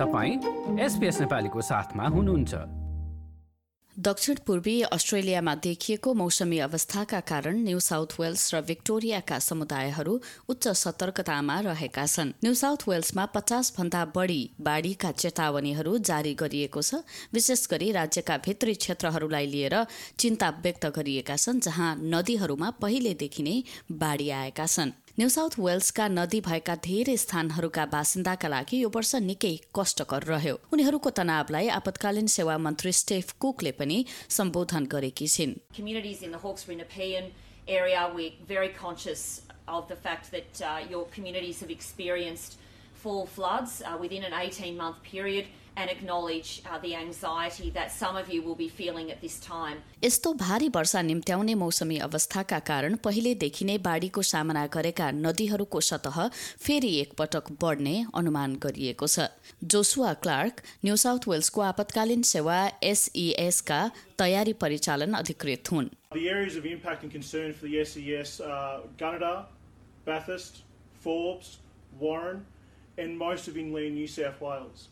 [0.00, 2.54] तपाईँ एसपिएस नेपालीको साथमा हुनुहुन्छ।
[3.96, 10.14] दक्षिण पूर्वी अस्ट्रेलियामा देखिएको मौसमी अवस्थाका कारण न्यू साउथ वेल्स र विक्टोरियाका समुदायहरू
[10.48, 17.04] उच्च सतर्कतामा रहेका छन्। न्यू साउथ वेल्समा पचास भन्दा बढ़ी बाढ़ीका चेतावनीहरू जारी गरिएको छ
[17.34, 19.76] विशेष गरी राज्यका भित्री क्षेत्रहरूलाई लिएर
[20.16, 23.56] चिन्ता व्यक्त गरिएका छन् जहाँ नदीहरूमा पहिलेदेखि नै
[23.92, 29.54] बाढ़ी आएका छन्। न्यू साउथ वेल्सका नदी भएका धेरै स्थानहरूका बासिन्दाका लागि यो वर्ष निकै
[29.78, 33.98] कष्टकर रह्यो उनीहरूको तनावलाई आपतकालीन सेवा मन्त्री स्टेफ कुकले पनि
[34.38, 35.54] सम्बोधन गरेकी छिन्
[37.68, 42.58] area, we're very conscious of the fact that uh, your communities have experienced
[42.94, 48.16] full floods uh, within an 18 month period and acknowledge uh, the anxiety that some
[48.16, 49.78] of you will be feeling at this time.
[50.04, 56.18] यस्तो भारी वर्षा निम्त्याउने मौसमी अवस्थाका कारण पहिलेदेखि नै बाढ़ीको सामना गरेका नदीहरूको सतह
[56.66, 59.28] फेरि एकपटक बढ्ने अनुमान गरिएको छ
[59.74, 62.58] जोसुवा क्लार्क न्यू साउथ वेल्सको आपतकालीन सेवा
[62.92, 63.80] एसईएसका
[64.24, 69.44] तयारी परिचालन अधिकृत हुन् The areas of impact and concern for the SES are Gunnedah,
[70.06, 70.62] Bathurst,
[71.04, 71.58] Forbes,
[72.00, 72.40] Warren,
[72.98, 74.88] and most of inland New South Wales.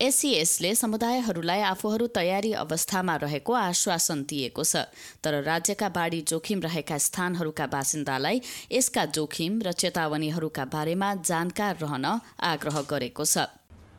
[0.00, 4.82] एससीएसले समुदायहरूलाई आफूहरू तयारी अवस्थामा रहेको आश्वासन दिएको छ
[5.24, 8.40] तर राज्यका बाढ़ी जोखिम रहेका स्थानहरूका बासिन्दालाई
[8.72, 12.04] यसका जोखिम र चेतावनीहरूका बारेमा जानकार रहन
[12.50, 13.46] आग्रह गरेको छ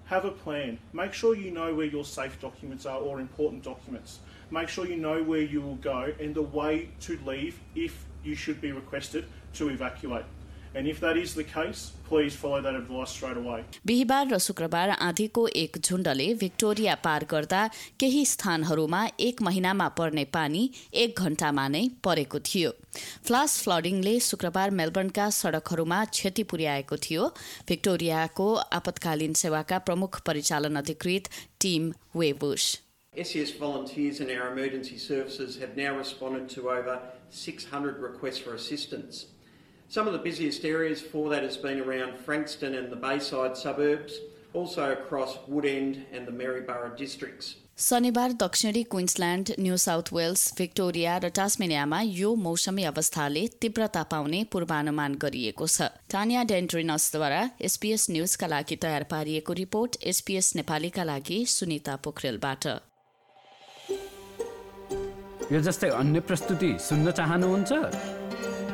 [0.09, 0.78] Have a plan.
[0.94, 4.20] Make sure you know where your safe documents are or important documents.
[4.52, 8.36] Make sure you know where you will go and the way to leave if you
[8.36, 10.23] should be requested to evacuate.
[10.75, 13.65] And if that is the case, please follow that advice straight away.
[13.87, 17.67] बिहिबार र शुक्रबार आँधीको एक झुण्डले Victoria पार गर्दा
[18.01, 20.62] केही स्थानहरूमा एक महिनामा पर्ने पानी
[21.03, 27.29] एक घण्टामा नै परेको थियो फ्लास फ्लडिङले शुक्रबार मेलबर्नका सड़कहरूमा क्षति पुर्याएको थियो
[27.69, 28.48] भिक्टोरियाको
[28.81, 31.29] आपतकालीन सेवाका प्रमुख परिचालन अधिकृत
[31.61, 32.71] Tim Wiebusch
[33.15, 36.95] SES volunteers and our emergency services have now responded to over
[37.30, 39.27] 600 requests for assistance.
[39.89, 44.20] Some of the busiest areas for that has been around Frankston and the Bayside suburbs,
[44.53, 47.55] also across Woodend and the Maryborough districts.
[47.77, 55.15] शनिबार दक्षिणी Queensland New South Wales Victoria र टास्मेनियामा यो मौसमी अवस्थाले तीव्रता पाउने पूर्वानुमान
[55.23, 62.65] गरिएको छ। टानिया डेन्ड्रिनसद्वारा एसपीएस न्यूजका लागि तयार पारिएको रिपोर्ट एसपीएस नेपालीका लागि सुनिता पोखरेलबाट।
[65.54, 68.17] यो जस्तै अन्य प्रस्तुति सुन्न चाहनुहुन्छ?